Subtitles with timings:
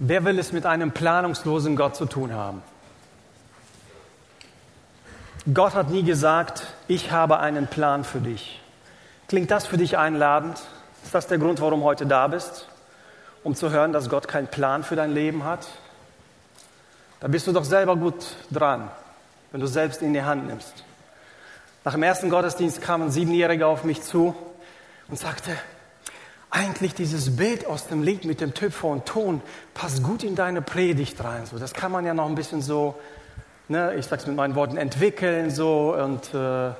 [0.00, 2.62] Wer will es mit einem planungslosen Gott zu tun haben?
[5.52, 8.62] Gott hat nie gesagt, ich habe einen Plan für dich.
[9.26, 10.62] Klingt das für dich einladend?
[11.02, 12.68] Ist das der Grund, warum du heute da bist?
[13.42, 15.66] Um zu hören, dass Gott keinen Plan für dein Leben hat?
[17.18, 18.92] Da bist du doch selber gut dran,
[19.50, 20.84] wenn du selbst in die Hand nimmst.
[21.82, 24.36] Nach dem ersten Gottesdienst kam ein Siebenjähriger auf mich zu
[25.08, 25.50] und sagte,
[26.50, 29.42] eigentlich dieses Bild aus dem Lied mit dem Töpfer und Ton
[29.74, 31.46] passt gut in deine Predigt rein.
[31.46, 32.94] So, das kann man ja noch ein bisschen so,
[33.68, 36.70] ne, ich sag's mit meinen Worten, entwickeln so und äh,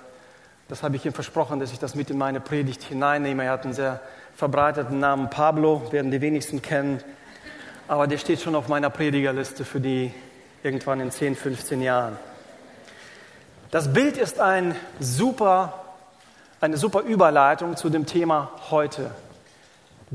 [0.69, 3.45] das habe ich ihm versprochen, dass ich das mit in meine Predigt hineinnehme.
[3.45, 4.01] Er hat einen sehr
[4.37, 7.03] verbreiteten Namen Pablo, werden die wenigsten kennen,
[7.89, 10.13] aber der steht schon auf meiner Predigerliste für die
[10.63, 12.17] irgendwann in 10, 15 Jahren.
[13.71, 15.75] Das Bild ist ein super,
[16.61, 19.11] eine super Überleitung zu dem Thema heute.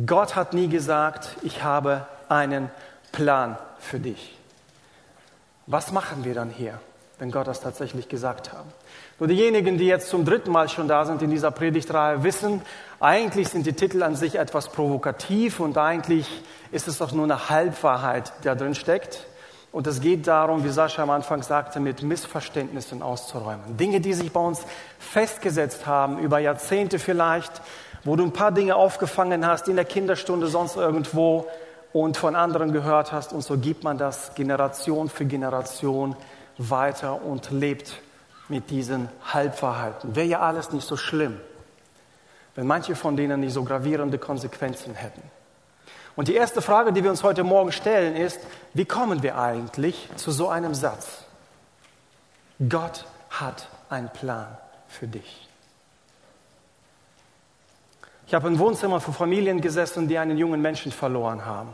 [0.06, 2.72] Gott hat nie gesagt, ich habe einen
[3.12, 4.38] Plan für dich.
[5.68, 6.80] Was machen wir dann hier,
[7.20, 8.66] wenn Gott das tatsächlich gesagt hat?
[9.20, 12.62] Nur diejenigen, die jetzt zum dritten Mal schon da sind in dieser Predigtreihe, wissen,
[13.00, 16.28] eigentlich sind die Titel an sich etwas provokativ und eigentlich
[16.72, 19.28] ist es doch nur eine Halbwahrheit, die da drin steckt.
[19.72, 23.78] Und es geht darum, wie Sascha am Anfang sagte, mit Missverständnissen auszuräumen.
[23.78, 24.62] Dinge, die sich bei uns
[25.00, 27.62] festgesetzt haben, über Jahrzehnte vielleicht,
[28.04, 31.48] wo du ein paar Dinge aufgefangen hast in der Kinderstunde, sonst irgendwo
[31.94, 33.34] und von anderen gehört hast.
[33.34, 36.16] Und so gibt man das Generation für Generation
[36.58, 37.94] weiter und lebt
[38.50, 40.16] mit diesen Halbwahrheiten.
[40.16, 41.40] Wäre ja alles nicht so schlimm,
[42.56, 45.22] wenn manche von denen nicht so gravierende Konsequenzen hätten.
[46.16, 48.40] Und die erste Frage, die wir uns heute Morgen stellen, ist,
[48.74, 51.24] wie kommen wir eigentlich zu so einem Satz?
[52.70, 55.48] Gott hat einen Plan für dich.
[58.34, 61.70] Ich habe im Wohnzimmer von Familien gesessen, die einen jungen Menschen verloren haben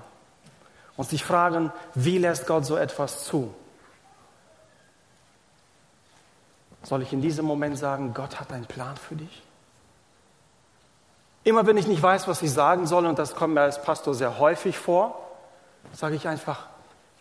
[0.97, 3.53] und sich fragen, wie lässt Gott so etwas zu?
[6.83, 9.41] Soll ich in diesem Moment sagen, Gott hat einen Plan für dich?
[11.45, 14.13] Immer wenn ich nicht weiß, was ich sagen soll, und das kommt mir als Pastor
[14.13, 15.17] sehr häufig vor,
[15.93, 16.67] sage ich einfach,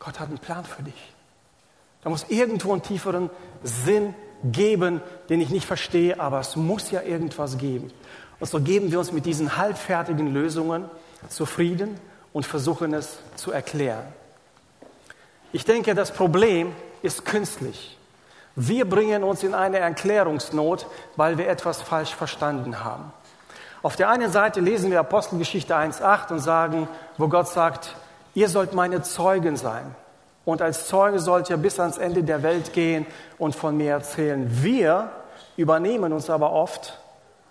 [0.01, 1.15] Gott hat einen Plan für dich.
[2.03, 3.31] Da muss irgendwo einen tieferen
[3.63, 7.93] Sinn geben, den ich nicht verstehe, aber es muss ja irgendwas geben.
[8.41, 10.85] Und so geben wir uns mit diesen halbfertigen Lösungen
[11.29, 11.99] zufrieden
[12.33, 14.05] und versuchen es zu erklären.
[15.53, 17.97] Ich denke, das Problem ist künstlich.
[18.55, 23.13] Wir bringen uns in eine Erklärungsnot, weil wir etwas falsch verstanden haben.
[23.83, 27.95] Auf der einen Seite lesen wir Apostelgeschichte 1.8 und sagen, wo Gott sagt,
[28.35, 29.95] ihr sollt meine Zeugen sein.
[30.45, 33.07] Und als Zeuge sollt ihr bis ans Ende der Welt gehen
[33.39, 34.49] und von mir erzählen.
[34.51, 35.11] Wir
[35.57, 36.99] übernehmen uns aber oft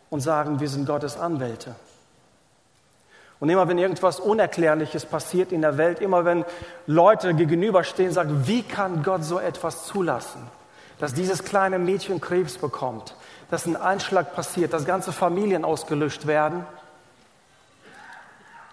[0.10, 1.76] und sagen, wir sind Gottes Anwälte.
[3.40, 6.44] Und immer wenn irgendwas Unerklärliches passiert in der Welt, immer wenn
[6.88, 10.42] Leute gegenüberstehen, sagen, wie kann Gott so etwas zulassen?
[11.00, 13.16] Dass dieses kleine Mädchen Krebs bekommt,
[13.52, 16.66] dass ein Einschlag passiert, dass ganze Familien ausgelöscht werden.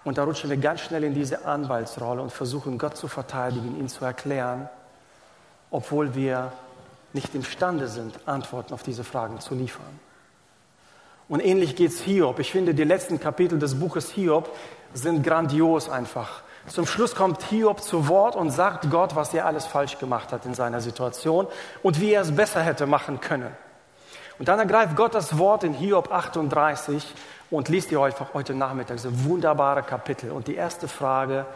[0.04, 3.88] Und da rutschen wir ganz schnell in diese Anwaltsrolle und versuchen Gott zu verteidigen, ihn
[3.88, 4.68] zu erklären,
[5.70, 6.52] obwohl wir
[7.12, 10.00] nicht imstande sind, Antworten auf diese Fragen zu liefern.
[11.28, 12.38] Und ähnlich geht es Hiob.
[12.38, 14.54] Ich finde, die letzten Kapitel des Buches Hiob
[14.92, 16.42] sind grandios einfach.
[16.66, 20.46] Zum Schluss kommt Hiob zu Wort und sagt Gott, was er alles falsch gemacht hat
[20.46, 21.46] in seiner Situation
[21.82, 23.54] und wie er es besser hätte machen können.
[24.38, 27.14] Und dann ergreift Gott das Wort in Hiob 38
[27.50, 30.30] und liest ihr euch heute Nachmittag so wunderbare Kapitel.
[30.30, 31.46] Und die erste Frage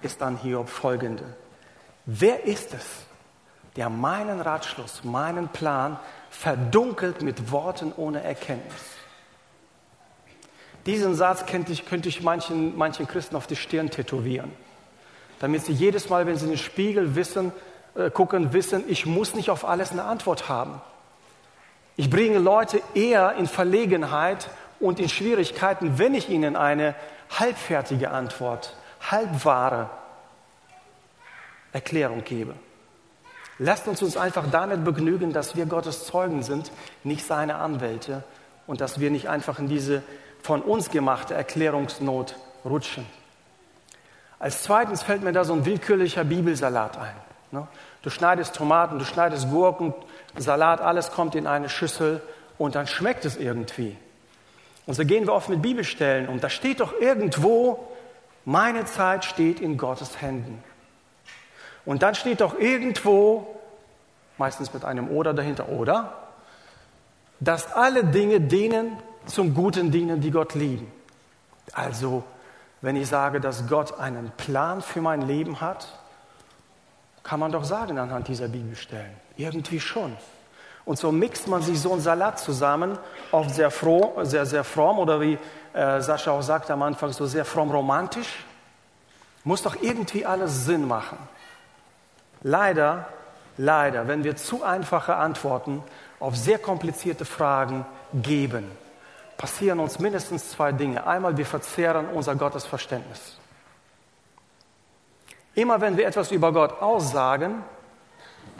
[0.00, 1.24] ist an Hiob folgende.
[2.06, 2.86] Wer ist es,
[3.76, 5.98] der meinen Ratschluss, meinen Plan
[6.30, 9.01] verdunkelt mit Worten ohne Erkenntnis?
[10.86, 14.50] Diesen Satz könnte ich, könnte ich manchen, manchen Christen auf die Stirn tätowieren,
[15.38, 17.52] damit sie jedes Mal, wenn sie in den Spiegel wissen,
[17.94, 20.80] äh, gucken, wissen, ich muss nicht auf alles eine Antwort haben.
[21.96, 24.48] Ich bringe Leute eher in Verlegenheit
[24.80, 26.94] und in Schwierigkeiten, wenn ich ihnen eine
[27.38, 28.74] halbfertige Antwort,
[29.10, 29.90] halbwahre
[31.72, 32.54] Erklärung gebe.
[33.58, 36.72] Lasst uns uns einfach damit begnügen, dass wir Gottes Zeugen sind,
[37.04, 38.24] nicht seine Anwälte
[38.66, 40.02] und dass wir nicht einfach in diese
[40.42, 43.06] von uns gemachte Erklärungsnot rutschen.
[44.38, 47.14] Als zweitens fällt mir da so ein willkürlicher Bibelsalat ein.
[47.52, 47.68] Ne?
[48.02, 49.94] Du schneidest Tomaten, du schneidest Gurken,
[50.36, 52.20] Salat, alles kommt in eine Schüssel
[52.58, 53.96] und dann schmeckt es irgendwie.
[54.86, 56.40] Und so gehen wir oft mit Bibelstellen um.
[56.40, 57.86] Da steht doch irgendwo,
[58.44, 60.64] meine Zeit steht in Gottes Händen.
[61.84, 63.46] Und dann steht doch irgendwo,
[64.38, 66.14] meistens mit einem Oder dahinter, oder,
[67.38, 68.96] dass alle Dinge denen
[69.26, 70.90] zum Guten dienen, die Gott lieben.
[71.72, 72.24] Also
[72.82, 75.86] wenn ich sage, dass Gott einen Plan für mein Leben hat?
[77.22, 79.12] Kann man doch sagen anhand dieser Bibelstellen.
[79.36, 80.16] Irgendwie schon.
[80.84, 82.98] Und so mixt man sich so einen Salat zusammen,
[83.30, 85.38] oft sehr, froh, sehr, sehr fromm oder wie
[85.72, 88.44] äh, Sascha auch sagte am Anfang, so sehr fromm romantisch.
[89.44, 91.18] Muss doch irgendwie alles Sinn machen.
[92.42, 93.06] Leider,
[93.56, 95.84] leider, wenn wir zu einfache Antworten
[96.18, 98.64] auf sehr komplizierte Fragen geben,
[99.36, 101.06] passieren uns mindestens zwei Dinge.
[101.06, 103.36] Einmal, wir verzehren unser Gottesverständnis.
[105.54, 107.62] Immer wenn wir etwas über Gott aussagen,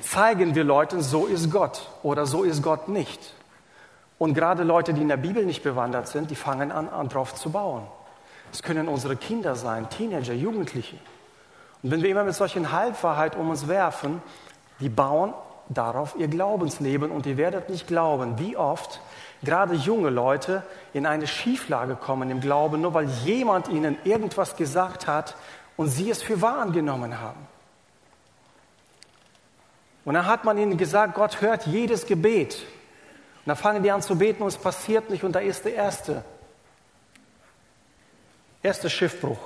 [0.01, 3.35] zeigen wir Leuten, so ist Gott oder so ist Gott nicht.
[4.19, 7.51] Und gerade Leute, die in der Bibel nicht bewandert sind, die fangen an, drauf zu
[7.51, 7.87] bauen.
[8.53, 10.97] Es können unsere Kinder sein, Teenager, Jugendliche.
[11.83, 14.23] Und wenn wir immer mit solchen Halbwahrheit um uns werfen,
[14.81, 15.33] die bauen
[15.69, 19.01] darauf ihr Glaubensleben und ihr werdet nicht glauben, wie oft
[19.43, 20.63] gerade junge Leute
[20.93, 25.35] in eine Schieflage kommen im Glauben, nur weil jemand ihnen irgendwas gesagt hat
[25.77, 27.47] und sie es für wahr angenommen haben.
[30.05, 32.55] Und dann hat man ihnen gesagt, Gott hört jedes Gebet.
[32.55, 35.75] Und dann fangen die an zu beten und es passiert nicht und da ist der
[35.75, 36.25] erste,
[38.63, 39.39] erste Schiffbruch.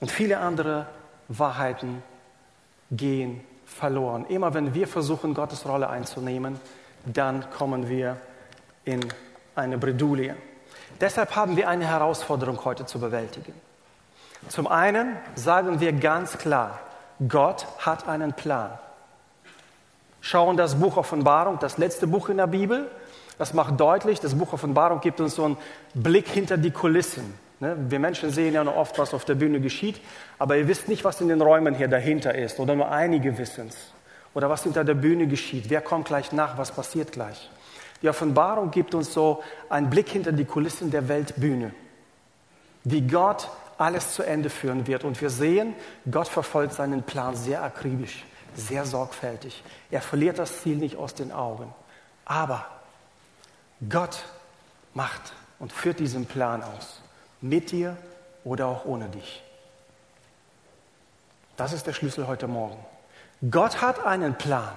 [0.00, 0.86] Und viele andere
[1.28, 2.02] Wahrheiten
[2.90, 4.26] gehen verloren.
[4.26, 6.60] Immer wenn wir versuchen, Gottes Rolle einzunehmen,
[7.04, 8.16] dann kommen wir
[8.84, 9.00] in
[9.54, 10.36] eine Bredouille.
[11.00, 13.54] Deshalb haben wir eine Herausforderung heute zu bewältigen.
[14.48, 16.80] Zum einen sagen wir ganz klar,
[17.28, 18.70] Gott hat einen Plan.
[20.20, 22.90] Schauen das Buch Offenbarung, das letzte Buch in der Bibel,
[23.38, 25.56] das macht deutlich, das Buch Offenbarung gibt uns so einen
[25.94, 27.34] Blick hinter die Kulissen.
[27.58, 27.76] Ne?
[27.88, 30.00] Wir Menschen sehen ja nur oft, was auf der Bühne geschieht,
[30.38, 33.68] aber ihr wisst nicht, was in den Räumen hier dahinter ist, oder nur einige wissen
[33.68, 33.76] es.
[34.34, 37.50] Oder was hinter der Bühne geschieht, wer kommt gleich nach, was passiert gleich.
[38.02, 41.74] Die Offenbarung gibt uns so einen Blick hinter die Kulissen der Weltbühne,
[42.84, 45.04] wie Gott alles zu Ende führen wird.
[45.04, 45.74] Und wir sehen,
[46.10, 48.24] Gott verfolgt seinen Plan sehr akribisch,
[48.54, 49.62] sehr sorgfältig.
[49.90, 51.74] Er verliert das Ziel nicht aus den Augen.
[52.24, 52.66] Aber
[53.88, 54.24] Gott
[54.94, 57.00] macht und führt diesen Plan aus
[57.40, 57.96] mit dir
[58.44, 59.42] oder auch ohne dich.
[61.56, 62.78] Das ist der Schlüssel heute Morgen.
[63.50, 64.72] Gott hat einen Plan.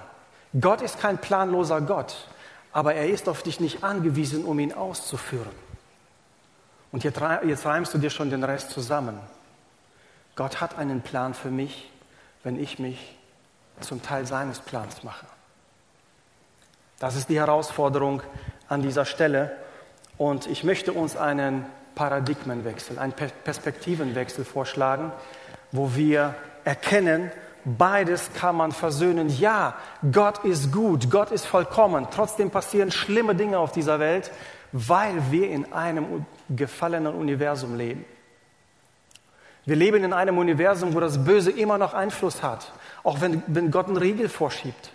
[0.58, 2.28] Gott ist kein planloser Gott,
[2.74, 5.54] aber er ist auf dich nicht angewiesen, um ihn auszuführen.
[6.90, 9.18] Und jetzt, jetzt reimst du dir schon den Rest zusammen.
[10.34, 11.88] Gott hat einen Plan für mich,
[12.42, 13.16] wenn ich mich
[13.80, 15.24] zum Teil seines Plans mache.
[16.98, 18.22] Das ist die Herausforderung
[18.68, 19.52] an dieser Stelle.
[20.18, 25.12] Und ich möchte uns einen Paradigmenwechsel, einen Perspektivenwechsel vorschlagen,
[25.70, 26.34] wo wir
[26.64, 27.30] erkennen,
[27.64, 29.28] beides kann man versöhnen.
[29.28, 29.74] Ja,
[30.12, 32.06] Gott ist gut, Gott ist vollkommen.
[32.10, 34.30] Trotzdem passieren schlimme Dinge auf dieser Welt,
[34.72, 38.04] weil wir in einem gefallenen Universum leben.
[39.66, 42.72] Wir leben in einem Universum, wo das Böse immer noch Einfluss hat,
[43.02, 44.90] auch wenn, wenn Gott einen Riegel vorschiebt,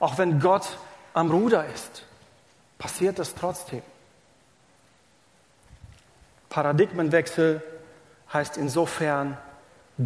[0.00, 0.78] auch wenn Gott
[1.14, 2.04] am Ruder ist,
[2.78, 3.82] passiert das trotzdem.
[6.48, 7.62] Paradigmenwechsel
[8.32, 9.36] heißt insofern,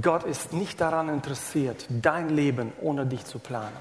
[0.01, 3.77] Gott ist nicht daran interessiert, dein Leben ohne dich zu planen.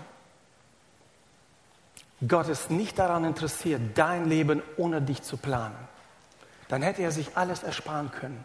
[2.28, 5.76] Gott ist nicht daran interessiert, dein Leben ohne dich zu planen.
[6.68, 8.44] Dann hätte er sich alles ersparen können.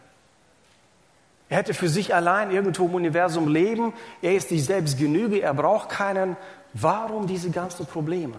[1.49, 3.93] Er hätte für sich allein irgendwo im Universum leben.
[4.21, 5.41] Er ist sich selbst Genüge.
[5.41, 6.35] Er braucht keinen.
[6.73, 8.35] Warum diese ganzen Probleme?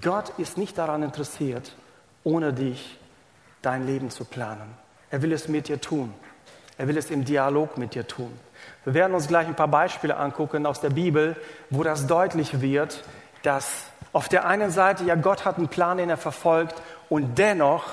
[0.00, 1.76] Gott ist nicht daran interessiert,
[2.24, 2.98] ohne dich
[3.62, 4.74] dein Leben zu planen.
[5.10, 6.12] Er will es mit dir tun.
[6.78, 8.38] Er will es im Dialog mit dir tun.
[8.84, 11.36] Wir werden uns gleich ein paar Beispiele angucken aus der Bibel,
[11.70, 13.02] wo das deutlich wird,
[13.42, 17.84] dass auf der einen Seite ja Gott hat einen Plan, den er verfolgt und dennoch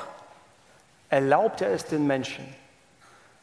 [1.09, 2.45] erlaubt er es den Menschen.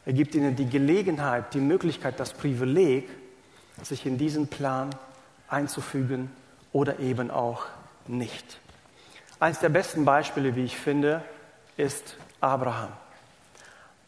[0.05, 3.07] Er gibt ihnen die Gelegenheit, die Möglichkeit, das Privileg,
[3.83, 4.89] sich in diesen Plan
[5.47, 6.31] einzufügen
[6.73, 7.65] oder eben auch
[8.07, 8.59] nicht.
[9.39, 11.23] Eines der besten Beispiele, wie ich finde,
[11.77, 12.89] ist Abraham.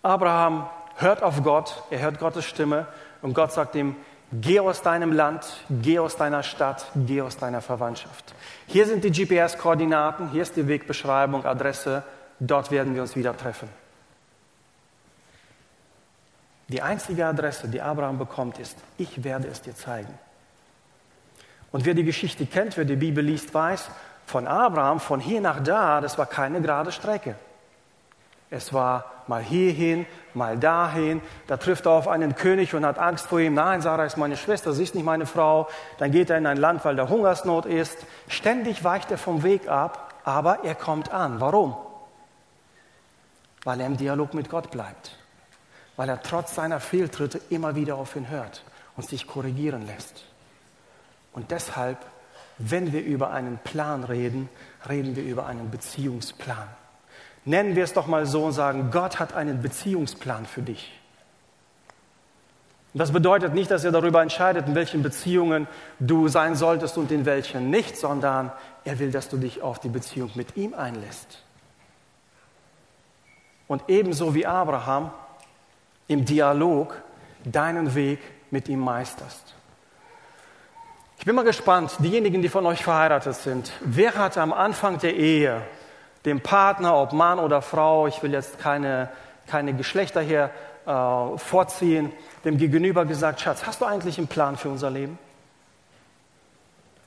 [0.01, 2.87] Abraham hört auf Gott, er hört Gottes Stimme
[3.21, 3.95] und Gott sagt ihm,
[4.31, 8.33] geh aus deinem Land, geh aus deiner Stadt, geh aus deiner Verwandtschaft.
[8.67, 12.03] Hier sind die GPS-Koordinaten, hier ist die Wegbeschreibung, Adresse,
[12.39, 13.69] dort werden wir uns wieder treffen.
[16.67, 20.13] Die einzige Adresse, die Abraham bekommt, ist, ich werde es dir zeigen.
[21.71, 23.89] Und wer die Geschichte kennt, wer die Bibel liest, weiß,
[24.25, 27.35] von Abraham, von hier nach da, das war keine gerade Strecke.
[28.53, 30.05] Es war mal hierhin,
[30.35, 31.21] mal dahin.
[31.47, 33.55] Da trifft er auf einen König und hat Angst vor ihm.
[33.55, 35.67] Nein, Sarah ist meine Schwester, sie ist nicht meine Frau.
[35.97, 37.97] Dann geht er in ein Land, weil da Hungersnot ist.
[38.27, 41.41] Ständig weicht er vom Weg ab, aber er kommt an.
[41.41, 41.75] Warum?
[43.63, 45.17] Weil er im Dialog mit Gott bleibt.
[45.95, 48.63] weil er trotz seiner Fehltritte immer wieder auf ihn hört
[48.95, 50.25] und sich korrigieren lässt.
[51.33, 51.97] Und deshalb,
[52.57, 54.49] wenn wir über einen Plan reden,
[54.87, 56.67] reden wir über einen Beziehungsplan.
[57.45, 60.99] Nennen wir es doch mal so und sagen, Gott hat einen Beziehungsplan für dich.
[62.93, 65.67] Das bedeutet nicht, dass er darüber entscheidet, in welchen Beziehungen
[65.99, 68.51] du sein solltest und in welchen nicht, sondern
[68.85, 71.39] er will, dass du dich auf die Beziehung mit ihm einlässt.
[73.67, 75.11] Und ebenso wie Abraham
[76.07, 77.01] im Dialog
[77.43, 78.19] deinen Weg
[78.51, 79.55] mit ihm meisterst.
[81.17, 85.15] Ich bin mal gespannt, diejenigen, die von euch verheiratet sind, wer hat am Anfang der
[85.15, 85.61] Ehe
[86.25, 89.09] dem Partner, ob Mann oder Frau, ich will jetzt keine,
[89.47, 90.49] keine Geschlechter hier
[90.85, 92.11] äh, vorziehen,
[92.45, 95.17] dem Gegenüber gesagt, Schatz, hast du eigentlich einen Plan für unser Leben?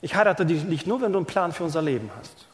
[0.03, 2.47] Ich heirate dich nicht nur, wenn du einen Plan für unser Leben hast.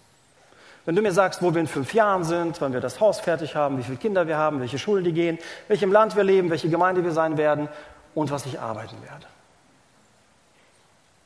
[0.84, 3.54] Wenn du mir sagst, wo wir in fünf Jahren sind, wann wir das Haus fertig
[3.54, 5.38] haben, wie viele Kinder wir haben, welche Schule die gehen,
[5.68, 7.68] welchem Land wir leben, welche Gemeinde wir sein werden
[8.14, 9.26] und was ich arbeiten werde.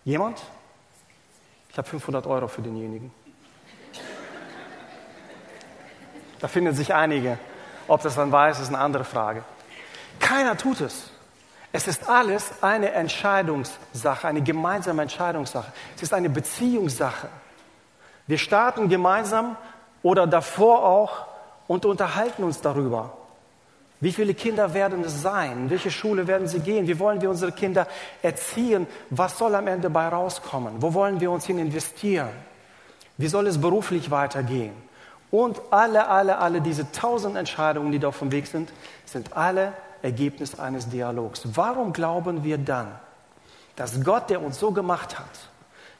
[0.04, 0.42] Jemand?
[1.70, 3.10] Ich habe 500 Euro für denjenigen.
[6.40, 7.38] Da finden sich einige.
[7.88, 9.44] Ob das dann weiß, ist eine andere Frage.
[10.18, 11.10] Keiner tut es.
[11.72, 15.72] Es ist alles eine Entscheidungssache, eine gemeinsame Entscheidungssache.
[15.94, 17.28] Es ist eine Beziehungssache.
[18.26, 19.56] Wir starten gemeinsam
[20.02, 21.26] oder davor auch
[21.66, 23.12] und unterhalten uns darüber.
[24.00, 25.52] Wie viele Kinder werden es sein?
[25.64, 26.86] In welche Schule werden sie gehen?
[26.86, 27.86] Wie wollen wir unsere Kinder
[28.22, 28.86] erziehen?
[29.10, 30.74] Was soll am Ende bei rauskommen?
[30.80, 32.28] Wo wollen wir uns hin investieren?
[33.16, 34.85] Wie soll es beruflich weitergehen?
[35.36, 38.72] Und alle, alle, alle diese tausend Entscheidungen, die da auf dem Weg sind,
[39.04, 41.42] sind alle Ergebnis eines Dialogs.
[41.54, 42.98] Warum glauben wir dann,
[43.76, 45.28] dass Gott, der uns so gemacht hat,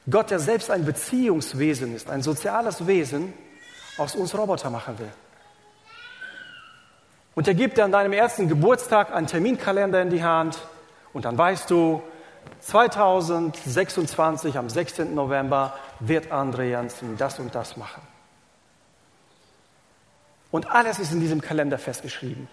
[0.09, 3.31] Gott, der selbst ein Beziehungswesen ist, ein soziales Wesen,
[3.99, 5.11] aus uns Roboter machen will?
[7.35, 10.57] Und er gibt dir an deinem ersten Geburtstag einen Terminkalender in die Hand
[11.13, 12.01] und dann weißt du,
[12.61, 15.13] 2026 am 16.
[15.13, 16.75] November wird André
[17.19, 18.16] das und das machen.
[20.57, 22.47] Und alles ist in diesem Kalender festgeschrieben.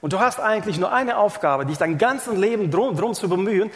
[0.00, 3.70] Und du hast eigentlich nur eine Aufgabe, dich dein ganzes Leben drum, drum zu bemühen,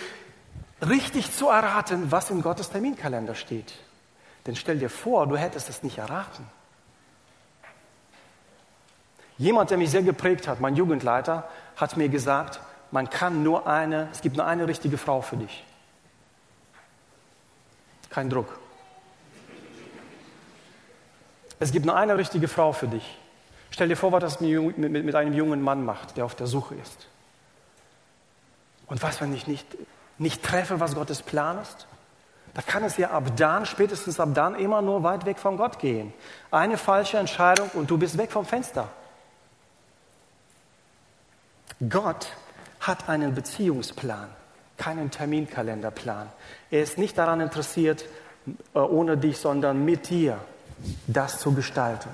[0.85, 3.73] richtig zu erraten, was in Gottes Terminkalender steht.
[4.49, 6.45] Denn stell dir vor, du hättest es nicht erraten.
[9.39, 12.59] Jemand, der mich sehr geprägt hat, mein Jugendleiter, hat mir gesagt,
[12.91, 15.65] man kann nur eine, es gibt nur eine richtige Frau für dich.
[18.11, 18.59] Kein Druck.
[21.61, 23.22] Es gibt nur eine richtige Frau für dich.
[23.73, 27.09] Stell dir vor, was das mit einem jungen Mann macht, der auf der Suche ist.
[28.87, 29.67] Und was, wenn ich nicht,
[30.19, 31.87] nicht treffe, was Gottes Plan ist?
[32.53, 35.79] Da kann es ja ab dann, spätestens ab dann, immer nur weit weg von Gott
[35.79, 36.13] gehen.
[36.51, 38.89] Eine falsche Entscheidung und du bist weg vom Fenster.
[41.89, 42.29] Gott
[42.81, 44.29] hat einen Beziehungsplan,
[44.77, 46.29] keinen Terminkalenderplan.
[46.71, 48.05] Er ist nicht daran interessiert,
[48.75, 50.39] äh, ohne dich, sondern mit dir
[51.07, 52.11] das zu gestalten.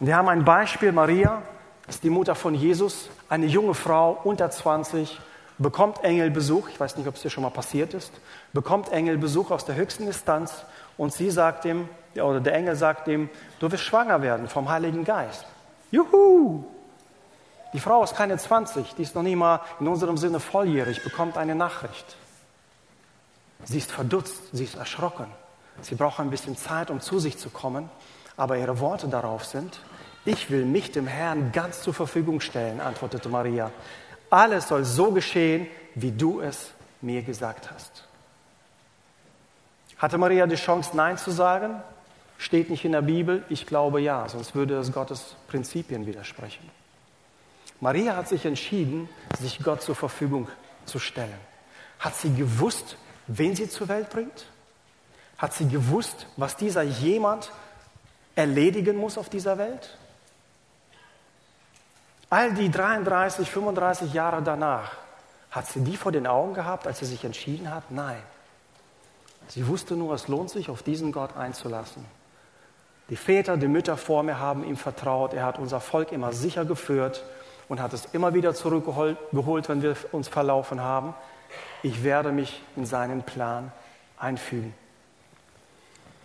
[0.00, 1.42] Und wir haben ein Beispiel, Maria,
[1.86, 5.20] ist die Mutter von Jesus, eine junge Frau unter 20,
[5.58, 8.12] bekommt Engelbesuch, ich weiß nicht, ob es dir schon mal passiert ist,
[8.52, 10.64] bekommt Engelbesuch aus der höchsten Instanz
[10.96, 13.28] und sie sagt ihm, oder der Engel sagt ihm,
[13.60, 15.44] du wirst schwanger werden vom Heiligen Geist.
[15.90, 16.64] Juhu!
[17.72, 21.36] Die Frau ist keine 20, die ist noch nie mal in unserem Sinne volljährig, bekommt
[21.36, 22.16] eine Nachricht.
[23.64, 25.26] Sie ist verdutzt, sie ist erschrocken.
[25.82, 27.90] Sie braucht ein bisschen Zeit, um zu sich zu kommen.
[28.36, 29.80] Aber ihre Worte darauf sind,
[30.24, 33.70] ich will mich dem Herrn ganz zur Verfügung stellen, antwortete Maria.
[34.30, 36.70] Alles soll so geschehen, wie du es
[37.02, 38.04] mir gesagt hast.
[39.98, 41.82] Hatte Maria die Chance, Nein zu sagen?
[42.38, 43.44] Steht nicht in der Bibel.
[43.48, 46.68] Ich glaube ja, sonst würde es Gottes Prinzipien widersprechen.
[47.80, 50.48] Maria hat sich entschieden, sich Gott zur Verfügung
[50.84, 51.38] zu stellen.
[52.00, 54.46] Hat sie gewusst, wen sie zur Welt bringt?
[55.38, 57.52] Hat sie gewusst, was dieser jemand
[58.34, 59.96] erledigen muss auf dieser Welt?
[62.30, 64.92] All die 33, 35 Jahre danach,
[65.50, 67.90] hat sie die vor den Augen gehabt, als sie sich entschieden hat?
[67.90, 68.20] Nein.
[69.46, 72.04] Sie wusste nur, es lohnt sich, auf diesen Gott einzulassen.
[73.10, 75.34] Die Väter, die Mütter vor mir haben ihm vertraut.
[75.34, 77.22] Er hat unser Volk immer sicher geführt
[77.68, 81.14] und hat es immer wieder zurückgeholt, wenn wir uns verlaufen haben.
[81.82, 83.72] Ich werde mich in seinen Plan
[84.18, 84.74] einfügen.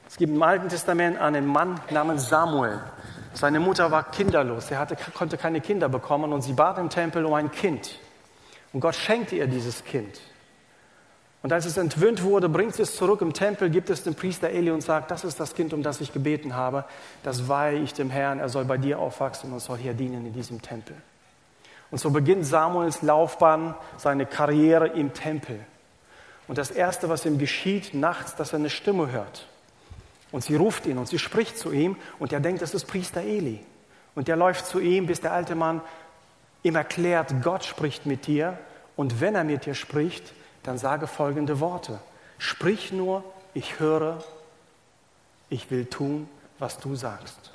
[0.10, 2.80] Es gibt im Alten Testament einen Mann namens Samuel.
[3.34, 4.72] Seine Mutter war kinderlos.
[4.72, 8.00] Er hatte, konnte keine Kinder bekommen und sie bat im Tempel um ein Kind.
[8.74, 10.20] Und Gott schenkte ihr dieses Kind.
[11.44, 14.50] Und als es entwöhnt wurde, bringt sie es zurück im Tempel, gibt es den Priester
[14.50, 16.86] Eli und sagt, das ist das Kind, um das ich gebeten habe.
[17.22, 20.34] Das weihe ich dem Herrn, er soll bei dir aufwachsen und soll hier dienen in
[20.34, 20.96] diesem Tempel.
[21.92, 25.60] Und so beginnt Samuels Laufbahn, seine Karriere im Tempel.
[26.48, 29.49] Und das Erste, was ihm geschieht, nachts, dass er eine Stimme hört.
[30.32, 33.22] Und sie ruft ihn und sie spricht zu ihm und er denkt, das ist Priester
[33.22, 33.66] Eli.
[34.16, 35.82] Und er läuft zu ihm, bis der alte Mann
[36.64, 38.58] ihm erklärt, Gott spricht mit dir
[38.96, 40.34] und wenn er mit dir spricht,
[40.64, 42.00] dann sage folgende Worte.
[42.38, 44.24] Sprich nur, ich höre,
[45.50, 47.54] ich will tun, was du sagst.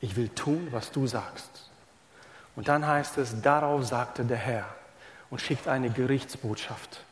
[0.00, 1.70] Ich will tun, was du sagst.
[2.56, 4.66] Und dann heißt es, darauf sagte der Herr
[5.30, 7.04] und schickt eine Gerichtsbotschaft.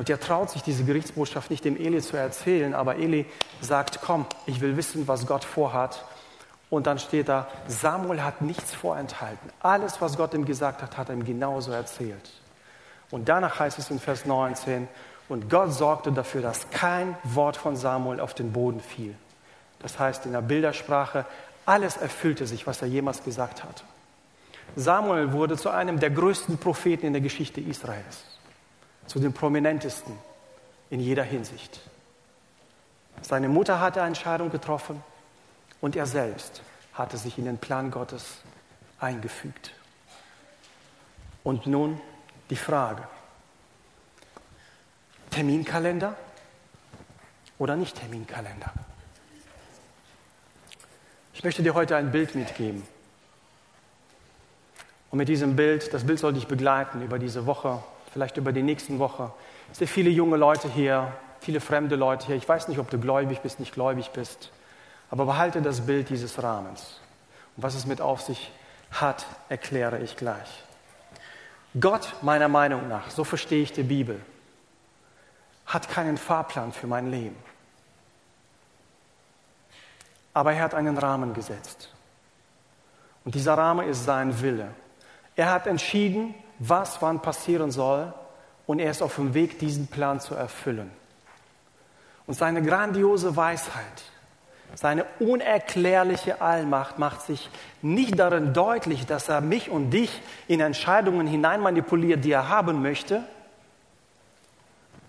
[0.00, 3.26] Und er traut sich, diese Gerichtsbotschaft nicht dem Eli zu erzählen, aber Eli
[3.60, 6.06] sagt, komm, ich will wissen, was Gott vorhat.
[6.70, 9.50] Und dann steht da, Samuel hat nichts vorenthalten.
[9.60, 12.30] Alles, was Gott ihm gesagt hat, hat er ihm genauso erzählt.
[13.10, 14.88] Und danach heißt es in Vers 19,
[15.28, 19.14] und Gott sorgte dafür, dass kein Wort von Samuel auf den Boden fiel.
[19.80, 21.26] Das heißt in der Bildersprache,
[21.66, 23.84] alles erfüllte sich, was er jemals gesagt hat.
[24.76, 28.24] Samuel wurde zu einem der größten Propheten in der Geschichte Israels,
[29.10, 30.16] zu den prominentesten
[30.88, 31.80] in jeder Hinsicht.
[33.22, 35.02] Seine Mutter hatte eine Entscheidung getroffen
[35.80, 36.62] und er selbst
[36.94, 38.36] hatte sich in den Plan Gottes
[39.00, 39.72] eingefügt.
[41.42, 42.00] Und nun
[42.50, 43.02] die Frage,
[45.30, 46.14] Terminkalender
[47.58, 48.72] oder nicht Terminkalender?
[51.34, 52.86] Ich möchte dir heute ein Bild mitgeben.
[55.10, 58.62] Und mit diesem Bild, das Bild soll dich begleiten über diese Woche, vielleicht über die
[58.62, 59.32] nächsten Woche.
[59.72, 62.36] Es sind viele junge Leute hier, viele fremde Leute hier.
[62.36, 64.50] Ich weiß nicht, ob du gläubig bist, nicht gläubig bist,
[65.10, 67.00] aber behalte das Bild dieses Rahmens.
[67.56, 68.52] Und was es mit auf sich
[68.90, 70.64] hat, erkläre ich gleich.
[71.78, 74.20] Gott, meiner Meinung nach, so verstehe ich die Bibel,
[75.66, 77.36] hat keinen Fahrplan für mein Leben.
[80.34, 81.92] Aber er hat einen Rahmen gesetzt.
[83.24, 84.68] Und dieser Rahmen ist sein Wille.
[85.36, 88.12] Er hat entschieden, was wann passieren soll
[88.66, 90.90] und er ist auf dem Weg, diesen Plan zu erfüllen.
[92.26, 94.02] Und seine grandiose Weisheit,
[94.74, 97.50] seine unerklärliche Allmacht macht sich
[97.82, 103.24] nicht darin deutlich, dass er mich und dich in Entscheidungen hineinmanipuliert, die er haben möchte,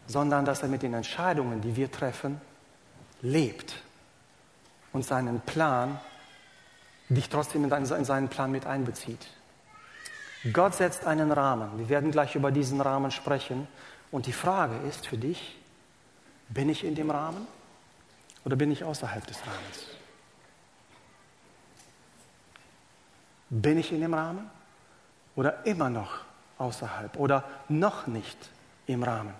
[0.07, 2.41] sondern dass er mit den Entscheidungen, die wir treffen,
[3.21, 3.75] lebt
[4.93, 5.99] und seinen Plan,
[7.09, 9.27] dich trotzdem in seinen Plan mit einbezieht.
[10.51, 11.77] Gott setzt einen Rahmen.
[11.77, 13.67] Wir werden gleich über diesen Rahmen sprechen.
[14.11, 15.55] Und die Frage ist für dich,
[16.49, 17.47] bin ich in dem Rahmen
[18.43, 19.85] oder bin ich außerhalb des Rahmens?
[23.49, 24.49] Bin ich in dem Rahmen
[25.35, 26.19] oder immer noch
[26.57, 28.37] außerhalb oder noch nicht
[28.87, 29.33] im Rahmen?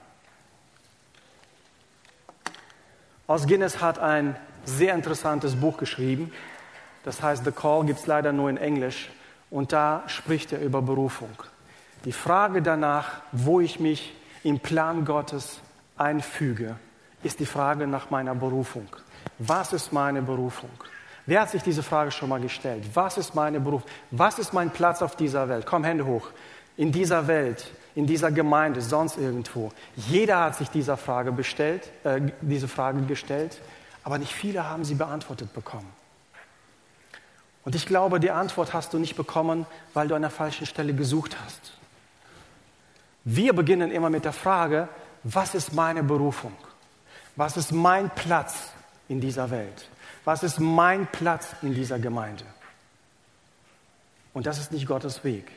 [3.25, 4.35] Aus Guinness hat ein
[4.65, 6.31] sehr interessantes Buch geschrieben.
[7.03, 9.09] Das heißt The Call, gibt es leider nur in Englisch.
[9.51, 11.29] Und da spricht er über Berufung.
[12.05, 15.59] Die Frage danach, wo ich mich im Plan Gottes
[15.97, 16.77] einfüge,
[17.21, 18.87] ist die Frage nach meiner Berufung.
[19.37, 20.71] Was ist meine Berufung?
[21.27, 22.83] Wer hat sich diese Frage schon mal gestellt?
[22.95, 23.87] Was ist meine Berufung?
[24.09, 25.65] Was ist mein Platz auf dieser Welt?
[25.67, 26.29] Komm, Hände hoch.
[26.77, 29.71] In dieser Welt, in dieser Gemeinde, sonst irgendwo.
[29.95, 33.61] Jeder hat sich dieser Frage, bestellt, äh, diese Frage gestellt,
[34.03, 36.00] aber nicht viele haben sie beantwortet bekommen.
[37.63, 40.93] Und ich glaube, die Antwort hast du nicht bekommen, weil du an der falschen Stelle
[40.93, 41.73] gesucht hast.
[43.23, 44.87] Wir beginnen immer mit der Frage,
[45.23, 46.53] was ist meine Berufung?
[47.35, 48.71] Was ist mein Platz
[49.07, 49.87] in dieser Welt?
[50.25, 52.45] Was ist mein Platz in dieser Gemeinde?
[54.33, 55.51] Und das ist nicht Gottes Weg.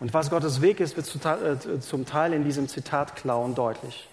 [0.00, 4.08] Und was Gottes Weg ist, wird äh, zum Teil in diesem Zitat klar und deutlich.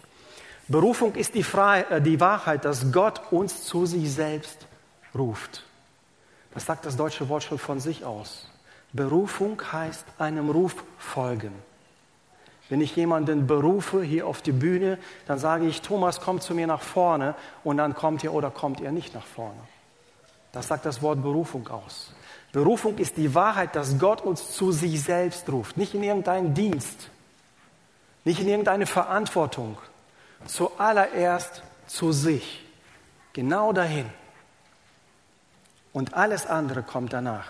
[0.68, 4.66] Berufung ist die, Freiheit, äh, die Wahrheit, dass Gott uns zu sich selbst
[5.14, 5.64] ruft.
[6.56, 8.48] Das sagt das deutsche Wort schon von sich aus.
[8.94, 11.54] Berufung heißt einem Ruf folgen.
[12.70, 16.66] Wenn ich jemanden berufe hier auf die Bühne, dann sage ich, Thomas, komm zu mir
[16.66, 19.60] nach vorne und dann kommt ihr oder kommt ihr nicht nach vorne.
[20.52, 22.14] Das sagt das Wort Berufung aus.
[22.54, 27.10] Berufung ist die Wahrheit, dass Gott uns zu sich selbst ruft, nicht in irgendeinen Dienst,
[28.24, 29.78] nicht in irgendeine Verantwortung,
[30.46, 32.66] zuallererst zu sich,
[33.34, 34.10] genau dahin.
[35.96, 37.48] Und alles andere kommt danach.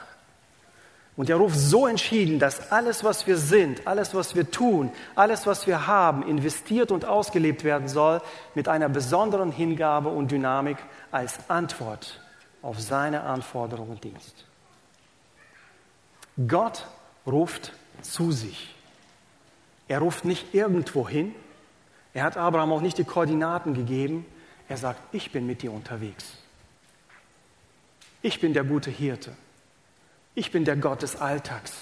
[1.16, 5.48] Und er ruft so entschieden, dass alles, was wir sind, alles, was wir tun, alles,
[5.48, 8.22] was wir haben, investiert und ausgelebt werden soll
[8.54, 10.78] mit einer besonderen Hingabe und Dynamik
[11.12, 12.22] als Antwort
[12.62, 14.46] auf seine Anforderungen und Dienst.
[16.48, 16.86] Gott
[17.26, 18.76] ruft zu sich.
[19.88, 21.34] Er ruft nicht irgendwo hin.
[22.14, 24.24] Er hat Abraham auch nicht die Koordinaten gegeben.
[24.70, 26.45] Er sagt, ich bin mit dir unterwegs.
[28.26, 29.34] Ich bin der gute Hirte.
[30.34, 31.74] Ich bin der Gott des Alltags.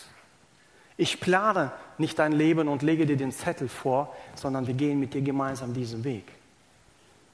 [0.98, 5.14] Ich plane nicht dein Leben und lege dir den Zettel vor, sondern wir gehen mit
[5.14, 6.26] dir gemeinsam diesen Weg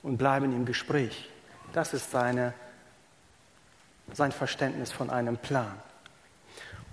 [0.03, 1.27] und bleiben im Gespräch.
[1.73, 2.53] Das ist seine,
[4.13, 5.73] sein Verständnis von einem Plan.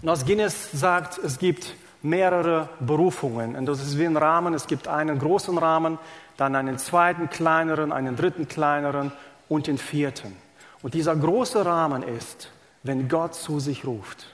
[0.01, 3.57] Und aus Guinness sagt, es gibt mehrere Berufungen.
[3.57, 4.55] Und das ist wie ein Rahmen.
[4.55, 5.99] Es gibt einen großen Rahmen,
[6.39, 9.13] dann einen zweiten kleineren, einen dritten kleineren
[9.51, 10.46] und den vierten.
[10.83, 12.51] Und dieser große Rahmen ist,
[12.83, 14.27] wenn Gott zu sich ruft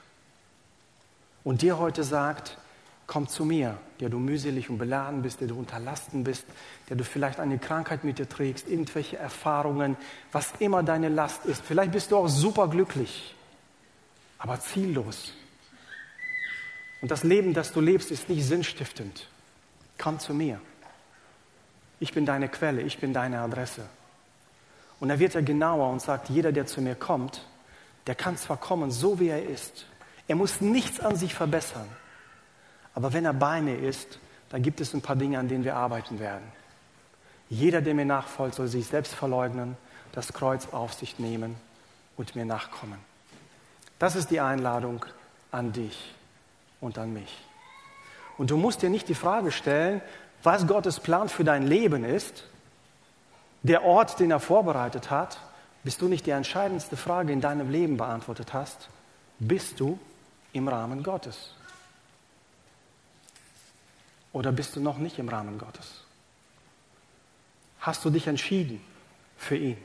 [1.44, 2.58] und dir heute sagt,
[3.06, 6.44] komm zu mir, der du mühselig und beladen bist, der du unterlasten bist,
[6.88, 9.96] der du vielleicht eine Krankheit mit dir trägst, irgendwelche Erfahrungen,
[10.30, 11.62] was immer deine Last ist.
[11.62, 13.34] Vielleicht bist du auch superglücklich,
[14.38, 15.32] aber ziellos.
[17.00, 19.28] Und das Leben, das du lebst, ist nicht sinnstiftend.
[19.98, 20.60] Komm zu mir.
[22.00, 23.82] Ich bin deine Quelle, ich bin deine Adresse.
[25.02, 27.44] Und er wird ja genauer und sagt, jeder, der zu mir kommt,
[28.06, 29.86] der kann zwar kommen, so wie er ist.
[30.28, 31.88] Er muss nichts an sich verbessern.
[32.94, 35.74] Aber wenn er bei mir ist, dann gibt es ein paar Dinge, an denen wir
[35.74, 36.44] arbeiten werden.
[37.50, 39.76] Jeder, der mir nachfolgt, soll sich selbst verleugnen,
[40.12, 41.56] das Kreuz auf sich nehmen
[42.16, 43.00] und mir nachkommen.
[43.98, 45.04] Das ist die Einladung
[45.50, 46.14] an dich
[46.80, 47.44] und an mich.
[48.38, 50.00] Und du musst dir nicht die Frage stellen,
[50.44, 52.44] was Gottes Plan für dein Leben ist,
[53.62, 55.38] der Ort, den er vorbereitet hat,
[55.84, 58.88] bis du nicht die entscheidendste Frage in deinem Leben beantwortet hast,
[59.38, 59.98] bist du
[60.52, 61.54] im Rahmen Gottes?
[64.32, 66.04] Oder bist du noch nicht im Rahmen Gottes?
[67.80, 68.80] Hast du dich entschieden
[69.36, 69.76] für ihn?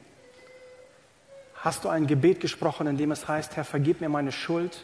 [1.55, 4.83] Hast du ein Gebet gesprochen, in dem es heißt, Herr, vergib mir meine Schuld,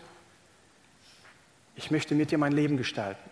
[1.75, 3.29] ich möchte mit dir mein Leben gestalten.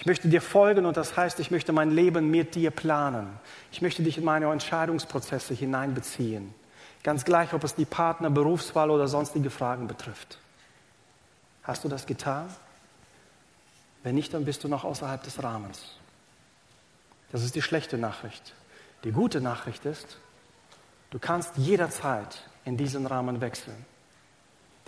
[0.00, 3.38] Ich möchte dir folgen und das heißt, ich möchte mein Leben mit dir planen.
[3.70, 6.54] Ich möchte dich in meine Entscheidungsprozesse hineinbeziehen.
[7.02, 10.38] Ganz gleich, ob es die Partner, Berufswahl oder sonstige Fragen betrifft.
[11.64, 12.48] Hast du das getan?
[14.02, 15.98] Wenn nicht, dann bist du noch außerhalb des Rahmens.
[17.30, 18.54] Das ist die schlechte Nachricht.
[19.04, 20.16] Die gute Nachricht ist,
[21.10, 23.84] du kannst jederzeit in diesen Rahmen wechseln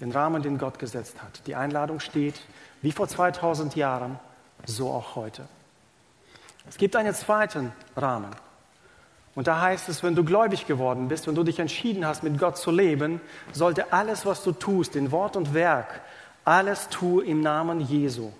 [0.03, 1.46] den Rahmen, den Gott gesetzt hat.
[1.46, 2.40] Die Einladung steht,
[2.83, 4.18] wie vor 2000 Jahren,
[4.66, 5.46] so auch heute.
[6.68, 8.31] Es gibt einen zweiten Rahmen.
[9.35, 12.38] Und da heißt es, wenn du gläubig geworden bist, wenn du dich entschieden hast, mit
[12.38, 13.20] Gott zu leben,
[13.53, 16.03] sollte alles, was du tust, in Wort und Werk,
[16.44, 18.31] alles tue im Namen Jesu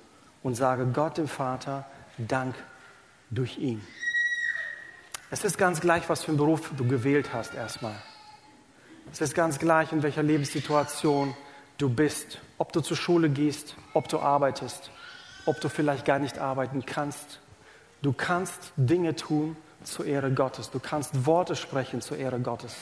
[0.43, 1.87] und sage Gott dem Vater
[2.19, 2.55] Dank
[3.31, 3.83] durch ihn.
[5.31, 7.95] Es ist ganz gleich, was für einen Beruf du gewählt hast erstmal.
[9.11, 11.35] Es ist ganz gleich, in welcher Lebenssituation
[11.79, 14.91] du bist, ob du zur Schule gehst, ob du arbeitest,
[15.47, 17.41] ob du vielleicht gar nicht arbeiten kannst.
[18.03, 20.71] Du kannst Dinge tun zur Ehre Gottes.
[20.71, 22.75] Du kannst Worte sprechen zur Ehre Gottes.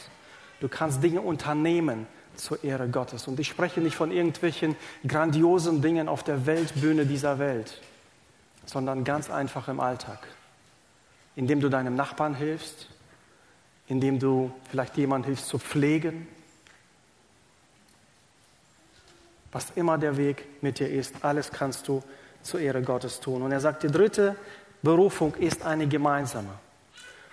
[0.61, 3.27] Du kannst Dinge unternehmen zur Ehre Gottes.
[3.29, 7.81] Und ich spreche nicht von irgendwelchen grandiosen Dingen auf der Weltbühne dieser Welt,
[8.67, 10.27] sondern ganz einfach im Alltag,
[11.37, 12.89] indem du deinem Nachbarn hilfst,
[13.87, 16.29] indem du vielleicht jemand hilfst zu pflegen,
[19.53, 22.03] Was immer der Weg mit dir ist, alles kannst du
[22.43, 23.43] zur Ehre Gottes tun.
[23.43, 24.37] Und er sagt, die dritte
[24.83, 26.51] Berufung ist eine gemeinsame.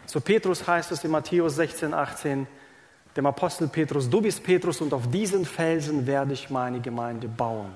[0.06, 2.48] Zu Petrus heißt es in Matthäus 16, 18,
[3.16, 7.72] dem Apostel Petrus, du bist Petrus und auf diesen Felsen werde ich meine Gemeinde bauen.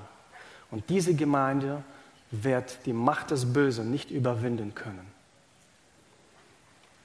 [0.70, 1.82] Und diese Gemeinde
[2.30, 5.06] wird die Macht des Bösen nicht überwinden können.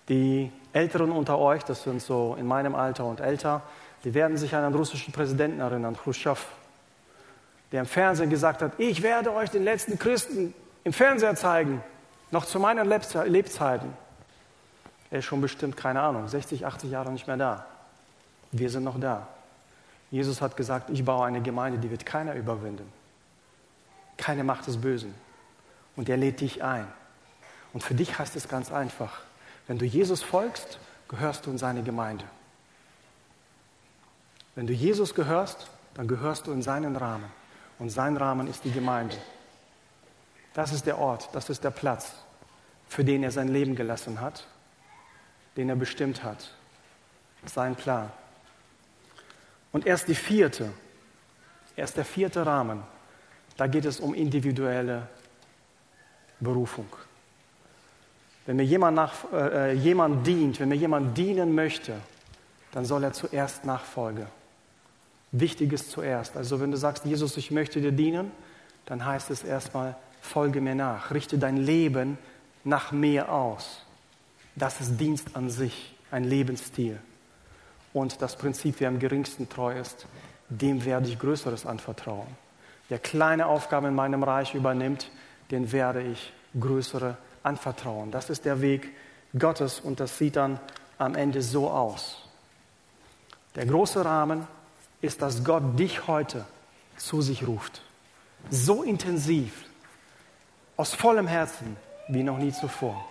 [0.07, 3.61] Die Älteren unter euch, das sind so in meinem Alter und älter,
[4.03, 6.45] die werden sich an einen russischen Präsidenten erinnern, Khrushchev
[7.71, 10.53] der im Fernsehen gesagt hat, ich werde euch den letzten Christen
[10.83, 11.83] im Fernseher zeigen,
[12.31, 13.93] noch zu meinen Lebzeiten.
[15.09, 17.65] Er ist schon bestimmt, keine Ahnung, 60, 80 Jahre nicht mehr da.
[18.51, 19.27] Wir sind noch da.
[20.11, 22.91] Jesus hat gesagt, ich baue eine Gemeinde, die wird keiner überwinden.
[24.17, 25.13] Keine Macht des Bösen.
[25.95, 26.87] Und er lädt dich ein.
[27.73, 29.21] Und für dich heißt es ganz einfach,
[29.67, 32.25] wenn du Jesus folgst, gehörst du in seine Gemeinde.
[34.55, 37.31] Wenn du Jesus gehörst, dann gehörst du in seinen Rahmen.
[37.79, 39.17] Und sein Rahmen ist die Gemeinde.
[40.53, 42.13] Das ist der Ort, das ist der Platz,
[42.87, 44.47] für den er sein Leben gelassen hat,
[45.55, 46.51] den er bestimmt hat.
[47.45, 48.11] Sein Plan.
[49.71, 50.73] Und erst die vierte,
[51.75, 52.81] erst der vierte Rahmen,
[53.57, 55.07] da geht es um individuelle
[56.39, 56.87] Berufung.
[58.45, 61.95] Wenn mir jemand, nach, äh, jemand dient, wenn mir jemand dienen möchte,
[62.71, 64.27] dann soll er zuerst Nachfolge
[65.39, 66.37] Wichtiges zuerst.
[66.37, 68.31] Also wenn du sagst, Jesus, ich möchte dir dienen,
[68.85, 72.17] dann heißt es erstmal, folge mir nach, richte dein Leben
[72.63, 73.83] nach mir aus.
[74.55, 76.99] Das ist Dienst an sich, ein Lebensstil.
[77.93, 80.07] Und das Prinzip, wer am geringsten treu ist,
[80.49, 82.27] dem werde ich Größeres anvertrauen.
[82.89, 85.11] der kleine Aufgaben in meinem Reich übernimmt,
[85.51, 88.11] den werde ich größere anvertrauen.
[88.11, 88.89] Das ist der Weg
[89.37, 90.59] Gottes und das sieht dann
[90.97, 92.23] am Ende so aus.
[93.55, 94.47] Der große Rahmen
[95.01, 96.45] ist, dass Gott dich heute
[96.97, 97.81] zu sich ruft.
[98.49, 99.65] So intensiv,
[100.75, 103.05] aus vollem Herzen wie noch nie zuvor.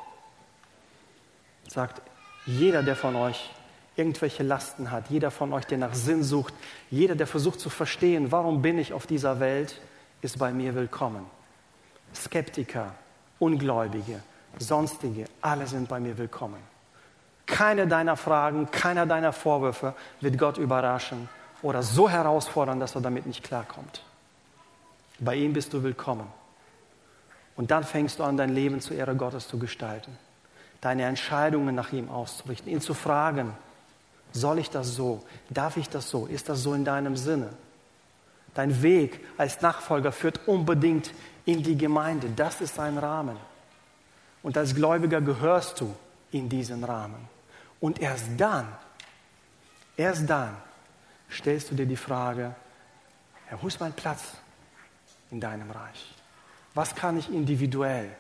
[1.68, 2.00] Sagt
[2.46, 3.50] jeder, der von euch
[3.96, 6.54] irgendwelche Lasten hat, jeder von euch, der nach Sinn sucht,
[6.90, 9.80] jeder, der versucht zu verstehen, warum bin ich auf dieser Welt,
[10.22, 11.24] ist bei mir willkommen.
[12.14, 12.94] Skeptiker,
[13.38, 14.22] Ungläubige,
[14.58, 16.60] sonstige, alle sind bei mir willkommen.
[17.46, 21.28] Keine deiner Fragen, keiner deiner Vorwürfe wird Gott überraschen
[21.62, 24.02] oder so herausfordern, dass er damit nicht klarkommt.
[25.18, 26.26] Bei ihm bist du willkommen.
[27.56, 30.18] Und dann fängst du an, dein Leben zur Ehre Gottes zu gestalten,
[30.80, 33.54] deine Entscheidungen nach ihm auszurichten, ihn zu fragen,
[34.32, 35.22] soll ich das so?
[35.48, 36.26] Darf ich das so?
[36.26, 37.48] Ist das so in deinem Sinne?
[38.54, 41.12] Dein Weg als Nachfolger führt unbedingt
[41.46, 42.28] in die Gemeinde.
[42.34, 43.36] Das ist ein Rahmen.
[44.42, 45.94] Und als Gläubiger gehörst du
[46.30, 47.28] in diesen Rahmen.
[47.80, 48.68] Und erst dann,
[49.96, 50.56] erst dann
[51.30, 52.54] stellst du dir die Frage,
[53.46, 54.22] Herr, wo ist mein Platz
[55.30, 56.14] in deinem Reich?
[56.74, 58.10] Was kann ich individuell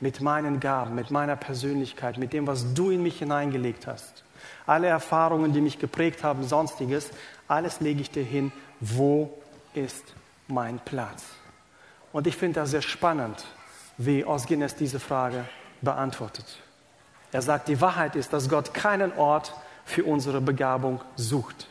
[0.00, 4.24] mit meinen Gaben, mit meiner Persönlichkeit, mit dem, was du in mich hineingelegt hast,
[4.66, 7.10] alle Erfahrungen, die mich geprägt haben, sonstiges,
[7.48, 9.38] alles lege ich dir hin, wo
[9.74, 10.04] ist
[10.48, 11.24] mein Platz?
[12.12, 13.44] Und ich finde das sehr spannend,
[13.98, 15.44] wie Osgenes diese Frage
[15.80, 16.46] beantwortet.
[17.32, 19.54] Er sagt, die Wahrheit ist, dass Gott keinen Ort
[19.84, 21.68] für unsere Begabung sucht.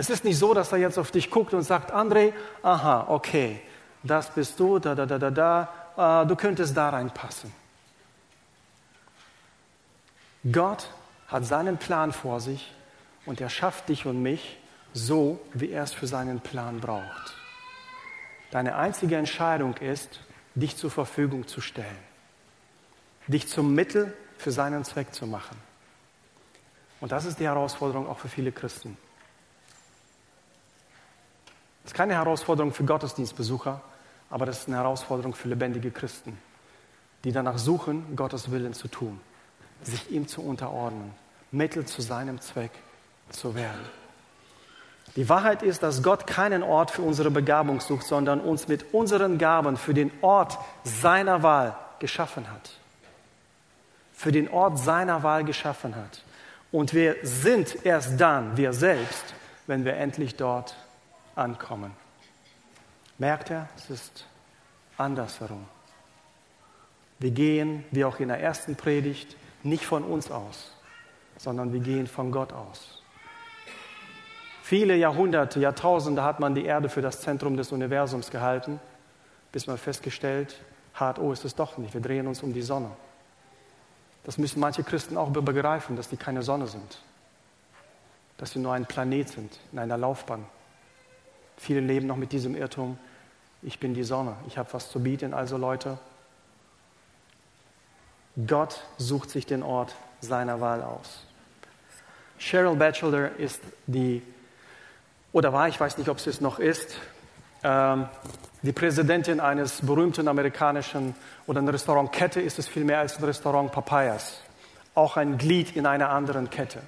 [0.00, 2.32] Es ist nicht so, dass er jetzt auf dich guckt und sagt, André,
[2.62, 3.60] aha, okay,
[4.02, 7.52] das bist du, da, da, da, da, da, äh, du könntest da reinpassen.
[10.50, 10.88] Gott
[11.28, 12.72] hat seinen Plan vor sich
[13.26, 14.56] und er schafft dich und mich
[14.94, 17.34] so, wie er es für seinen Plan braucht.
[18.52, 20.20] Deine einzige Entscheidung ist,
[20.54, 22.04] dich zur Verfügung zu stellen,
[23.26, 25.58] dich zum Mittel für seinen Zweck zu machen.
[27.02, 28.96] Und das ist die Herausforderung auch für viele Christen.
[31.82, 33.80] Das ist keine Herausforderung für Gottesdienstbesucher,
[34.28, 36.38] aber das ist eine Herausforderung für lebendige Christen,
[37.24, 39.20] die danach suchen, Gottes Willen zu tun,
[39.82, 41.12] sich ihm zu unterordnen,
[41.50, 42.72] Mittel zu seinem Zweck
[43.30, 43.80] zu werden.
[45.16, 49.38] Die Wahrheit ist, dass Gott keinen Ort für unsere Begabung sucht, sondern uns mit unseren
[49.38, 52.70] Gaben für den Ort seiner Wahl geschaffen hat.
[54.12, 56.22] Für den Ort seiner Wahl geschaffen hat.
[56.70, 59.34] Und wir sind erst dann wir selbst,
[59.66, 60.76] wenn wir endlich dort
[61.34, 61.92] ankommen.
[63.18, 64.26] Merkt er, es ist
[64.96, 65.66] andersherum.
[67.18, 70.72] Wir gehen, wie auch in der ersten Predigt, nicht von uns aus,
[71.36, 73.02] sondern wir gehen von Gott aus.
[74.62, 78.80] Viele Jahrhunderte, Jahrtausende hat man die Erde für das Zentrum des Universums gehalten,
[79.52, 80.60] bis man festgestellt
[80.94, 82.90] hat, oh, ist es doch nicht, wir drehen uns um die Sonne.
[84.24, 87.00] Das müssen manche Christen auch begreifen, dass die keine Sonne sind,
[88.36, 90.46] dass sie nur ein Planet sind in einer Laufbahn.
[91.60, 92.98] Viele leben noch mit diesem Irrtum,
[93.60, 95.98] ich bin die Sonne, ich habe was zu bieten, also Leute,
[98.46, 101.26] Gott sucht sich den Ort seiner Wahl aus.
[102.38, 104.22] Cheryl Batchelor ist die
[105.32, 106.96] oder war, ich weiß nicht, ob es es noch ist,
[107.62, 108.08] ähm,
[108.62, 111.14] die Präsidentin eines berühmten amerikanischen
[111.46, 114.40] oder einer Restaurantkette ist es viel mehr als ein Restaurant Papayas,
[114.94, 116.80] auch ein Glied in einer anderen Kette.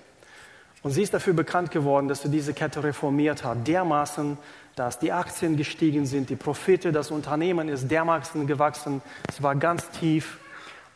[0.83, 4.37] Und sie ist dafür bekannt geworden, dass sie diese Kette reformiert hat, dermaßen,
[4.77, 9.91] dass die Aktien gestiegen sind, die Profite, das Unternehmen ist dermaßen gewachsen, es war ganz
[9.91, 10.39] tief.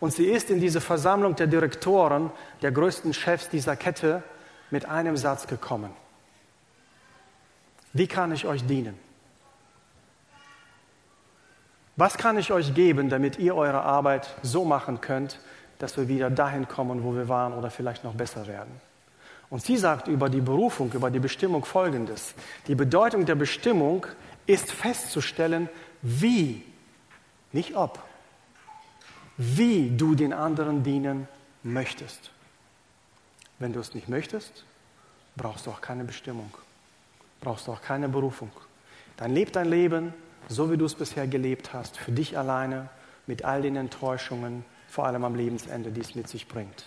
[0.00, 2.30] Und sie ist in diese Versammlung der Direktoren,
[2.62, 4.22] der größten Chefs dieser Kette,
[4.70, 5.90] mit einem Satz gekommen.
[7.92, 8.98] Wie kann ich euch dienen?
[11.96, 15.40] Was kann ich euch geben, damit ihr eure Arbeit so machen könnt,
[15.78, 18.80] dass wir wieder dahin kommen, wo wir waren oder vielleicht noch besser werden?
[19.48, 22.34] Und sie sagt über die Berufung, über die Bestimmung Folgendes.
[22.66, 24.06] Die Bedeutung der Bestimmung
[24.46, 25.68] ist festzustellen,
[26.02, 26.64] wie,
[27.52, 28.02] nicht ob,
[29.36, 31.28] wie du den anderen dienen
[31.62, 32.30] möchtest.
[33.58, 34.64] Wenn du es nicht möchtest,
[35.36, 36.52] brauchst du auch keine Bestimmung
[37.40, 38.50] brauchst du auch keine Berufung.
[39.16, 40.12] Dann leb dein Leben,
[40.48, 42.88] so wie du es bisher gelebt hast, für dich alleine,
[43.26, 46.84] mit all den Enttäuschungen, vor allem am Lebensende, die es mit sich bringt.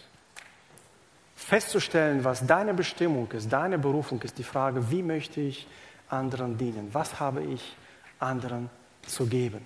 [1.40, 5.68] Festzustellen, was deine Bestimmung ist, deine Berufung ist, die Frage, wie möchte ich
[6.10, 6.90] anderen dienen?
[6.92, 7.76] Was habe ich
[8.20, 8.70] anderen
[9.08, 9.66] zu geben?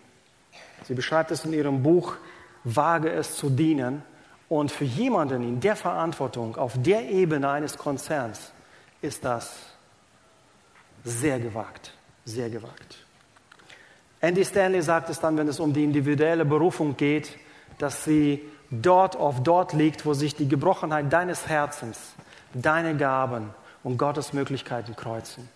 [0.83, 2.15] Sie beschreibt es in ihrem Buch,
[2.63, 4.03] wage es zu dienen.
[4.49, 8.51] Und für jemanden in der Verantwortung, auf der Ebene eines Konzerns,
[9.01, 9.73] ist das
[11.03, 12.97] sehr gewagt, sehr gewagt.
[14.21, 17.35] Andy Stanley sagt es dann, wenn es um die individuelle Berufung geht,
[17.79, 18.41] dass sie
[18.81, 22.13] dort auf dort liegt, wo sich die Gebrochenheit deines Herzens,
[22.53, 23.49] deine Gaben
[23.83, 25.49] und Gottes Möglichkeiten kreuzen.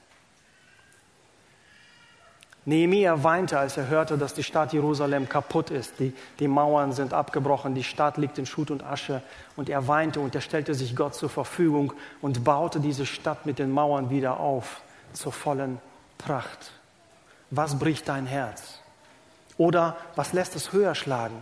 [2.65, 6.01] Nehemiah weinte, als er hörte, dass die Stadt Jerusalem kaputt ist.
[6.01, 9.21] Die, die Mauern sind abgebrochen, die Stadt liegt in Schutt und Asche.
[9.55, 13.57] Und er weinte und er stellte sich Gott zur Verfügung und baute diese Stadt mit
[13.57, 14.81] den Mauern wieder auf
[15.13, 15.79] zur vollen
[16.17, 16.73] Pracht.
[17.51, 18.81] Was bricht dein Herz?
[19.57, 21.41] Oder was lässt es höher schlagen?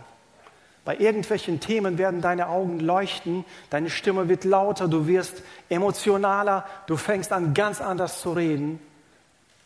[0.86, 6.96] Bei irgendwelchen Themen werden deine Augen leuchten, deine Stimme wird lauter, du wirst emotionaler, du
[6.96, 8.78] fängst an ganz anders zu reden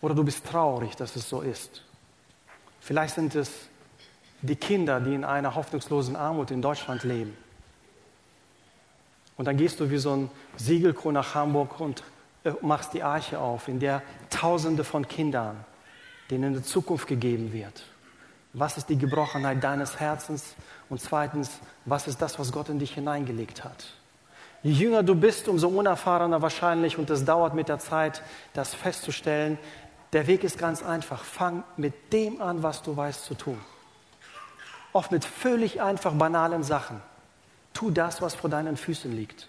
[0.01, 1.85] oder du bist traurig, dass es so ist.
[2.81, 3.51] Vielleicht sind es
[4.41, 7.37] die Kinder, die in einer hoffnungslosen Armut in Deutschland leben.
[9.37, 12.03] Und dann gehst du wie so ein Siegelkro nach Hamburg und
[12.45, 15.67] äh, machst die Arche auf, in der Tausende von Kindern,
[16.31, 17.85] denen eine Zukunft gegeben wird.
[18.53, 20.55] Was ist die Gebrochenheit deines Herzens?
[20.89, 23.87] Und zweitens, was ist das, was Gott in dich hineingelegt hat?
[24.63, 29.59] Je jünger du bist, umso unerfahrener wahrscheinlich, und es dauert mit der Zeit, das festzustellen,
[30.13, 31.23] der Weg ist ganz einfach.
[31.23, 33.59] Fang mit dem an, was du weißt zu tun.
[34.93, 37.01] Oft mit völlig einfach banalen Sachen.
[37.73, 39.49] Tu das, was vor deinen Füßen liegt.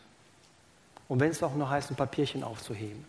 [1.08, 3.06] Und wenn es auch nur heißt, ein Papierchen aufzuheben.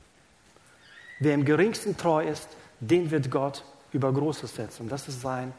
[1.21, 2.49] Wer im geringsten treu ist,
[2.81, 4.89] den wird Gott über Großes setzen.
[4.89, 5.53] Das ist sein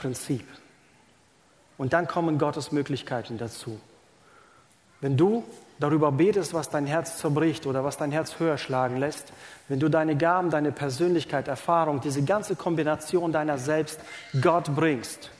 [0.00, 0.46] Prinzip.
[1.76, 3.78] Und dann kommen Gottes Möglichkeiten dazu.
[5.00, 5.44] Wenn du
[5.78, 9.32] darüber betest, was dein Herz zerbricht oder was dein Herz höher schlagen lässt,
[9.68, 14.00] wenn du deine Gaben, deine Persönlichkeit, Erfahrung, diese ganze Kombination deiner selbst
[14.40, 15.30] Gott bringst,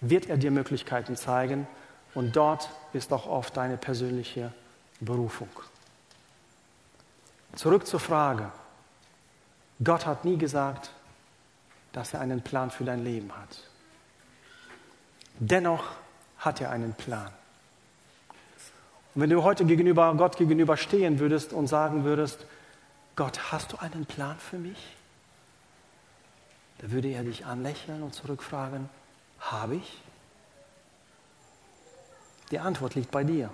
[0.00, 1.66] wird er dir Möglichkeiten zeigen
[2.14, 4.52] und dort ist auch oft deine persönliche
[5.00, 5.48] Berufung.
[7.54, 8.50] Zurück zur Frage.
[9.82, 10.90] Gott hat nie gesagt,
[11.92, 13.69] dass er einen Plan für dein Leben hat.
[15.40, 15.84] Dennoch
[16.38, 17.30] hat er einen Plan.
[19.14, 22.44] Und wenn du heute gegenüber Gott gegenüber stehen würdest und sagen würdest,
[23.16, 24.96] Gott, hast du einen Plan für mich?
[26.78, 28.90] Da würde er dich anlächeln und zurückfragen,
[29.40, 30.02] habe ich?
[32.50, 33.50] Die Antwort liegt bei dir.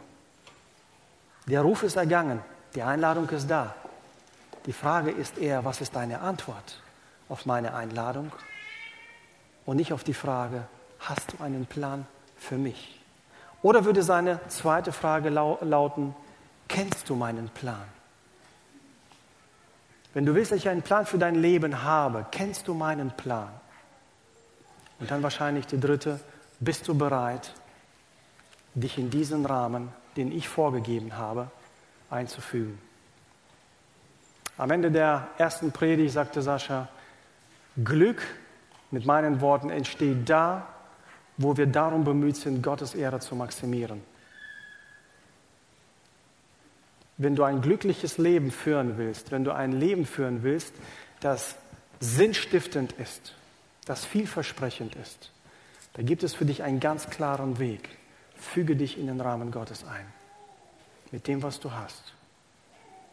[1.47, 2.43] Der Ruf ist ergangen,
[2.75, 3.77] die Einladung ist da.
[4.67, 6.83] Die Frage ist eher, was ist deine Antwort
[7.29, 8.33] auf meine Einladung?
[9.65, 10.67] Und nicht auf die Frage,
[11.01, 12.07] hast du einen Plan
[12.37, 13.01] für mich?
[13.63, 16.15] Oder würde seine zweite Frage lauten,
[16.69, 17.85] kennst du meinen Plan?
[20.15, 23.51] Wenn du willst, dass ich einen Plan für dein Leben habe, kennst du meinen Plan?
[24.99, 26.21] Und dann wahrscheinlich die dritte,
[26.59, 27.53] bist du bereit,
[28.75, 31.51] dich in diesen Rahmen, den ich vorgegeben habe,
[32.09, 32.79] einzufügen?
[34.59, 36.89] Am Ende der ersten Predigt sagte Sascha,
[37.85, 38.23] Glück
[38.91, 40.67] mit meinen Worten entsteht da,
[41.39, 44.03] wo wir darum bemüht sind, Gottes Ehre zu maximieren.
[47.19, 50.75] Wenn du ein glückliches Leben führen willst, wenn du ein Leben führen willst,
[51.21, 51.57] das
[52.01, 53.35] sinnstiftend ist,
[53.87, 55.31] das vielversprechend ist,
[55.95, 57.89] da gibt es für dich einen ganz klaren Weg.
[58.35, 60.05] Füge dich in den Rahmen Gottes ein,
[61.11, 62.13] mit dem, was du hast.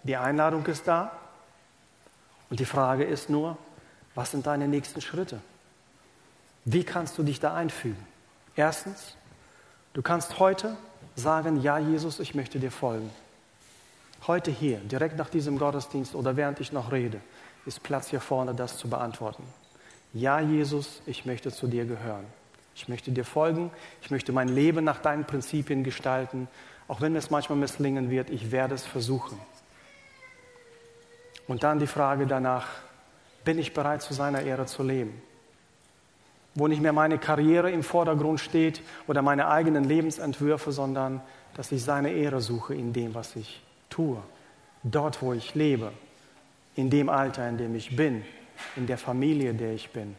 [0.03, 1.17] Die Einladung ist da
[2.49, 3.57] und die Frage ist nur,
[4.15, 5.39] was sind deine nächsten Schritte?
[6.65, 8.12] Wie kannst du dich da einfügen?
[8.55, 9.15] Erstens,
[9.93, 10.77] du kannst heute
[11.15, 13.09] sagen, ja Jesus, ich möchte dir folgen.
[14.27, 17.19] Heute hier, direkt nach diesem Gottesdienst oder während ich noch rede,
[17.65, 19.43] ist Platz hier vorne, das zu beantworten.
[20.13, 22.25] Ja Jesus, ich möchte zu dir gehören.
[22.75, 23.71] Ich möchte dir folgen.
[24.01, 26.47] Ich möchte mein Leben nach deinen Prinzipien gestalten.
[26.87, 29.37] Auch wenn es manchmal misslingen wird, ich werde es versuchen.
[31.47, 32.67] Und dann die Frage danach,
[33.43, 35.21] bin ich bereit, zu seiner Ehre zu leben?
[36.55, 41.21] Wo nicht mehr meine Karriere im Vordergrund steht oder meine eigenen Lebensentwürfe, sondern
[41.55, 44.21] dass ich seine Ehre suche in dem, was ich tue,
[44.83, 45.91] dort, wo ich lebe,
[46.75, 48.23] in dem Alter, in dem ich bin,
[48.75, 50.15] in der Familie, in der ich bin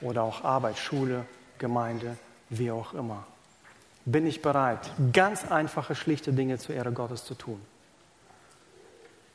[0.00, 1.24] oder auch Arbeit, Schule,
[1.58, 2.16] Gemeinde,
[2.50, 3.26] wie auch immer.
[4.04, 7.60] Bin ich bereit, ganz einfache, schlichte Dinge zur Ehre Gottes zu tun?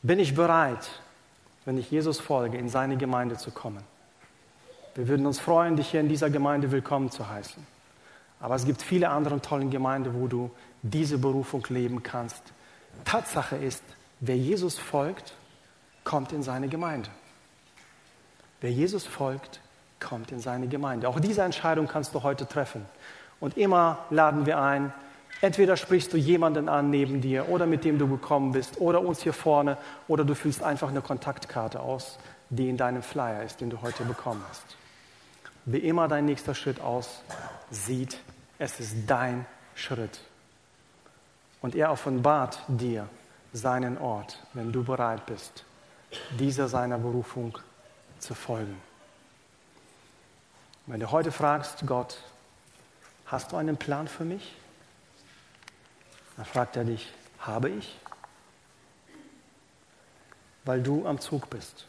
[0.02, 1.02] Bin ich bereit,
[1.66, 3.84] wenn ich Jesus folge, in seine Gemeinde zu kommen?
[4.96, 7.66] Wir würden uns freuen, dich hier in dieser Gemeinde willkommen zu heißen.
[8.40, 10.52] Aber es gibt viele andere tolle Gemeinden, wo du
[10.84, 12.44] diese Berufung leben kannst.
[13.04, 13.84] Tatsache ist,
[14.20, 15.34] wer Jesus folgt,
[16.04, 17.10] kommt in seine Gemeinde.
[18.62, 19.62] Wer Jesus folgt,
[20.00, 21.10] kommt in seine Gemeinde.
[21.10, 22.86] Auch diese Entscheidung kannst du heute treffen.
[23.40, 24.94] Und immer laden wir ein,
[25.42, 29.24] entweder sprichst du jemanden an neben dir oder mit dem du gekommen bist oder uns
[29.24, 29.78] hier vorne
[30.08, 32.20] oder du füllst einfach eine Kontaktkarte aus,
[32.50, 34.78] die in deinem Flyer ist, den du heute bekommen hast.
[35.66, 38.20] Wie immer dein nächster Schritt aussieht,
[38.60, 39.46] es ist dein
[39.76, 40.20] Schritt.
[41.62, 43.08] Und er offenbart dir
[43.54, 45.64] seinen Ort, wenn du bereit bist,
[46.32, 47.58] dieser seiner Berufung
[48.20, 48.80] zu folgen.
[50.86, 52.18] Wenn du heute fragst, Gott,
[53.26, 54.56] hast du einen Plan für mich?
[56.36, 57.98] Dann fragt er dich, habe ich?
[60.66, 61.88] Weil du am Zug bist.